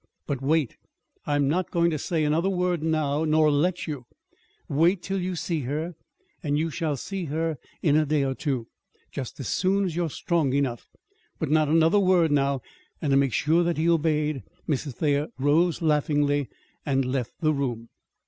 [0.25, 0.77] But wait.
[1.27, 4.07] I'm not going to say another word now, nor let you.
[4.67, 5.93] Wait till you see her
[6.41, 8.65] and you shall see her in a day or two
[9.11, 10.87] just as soon as you are strong enough.
[11.37, 12.63] But not another word now."
[12.99, 14.93] And to make sure that he obeyed, Mrs.
[14.95, 16.49] Thayer rose laughingly
[16.83, 17.89] and left the room.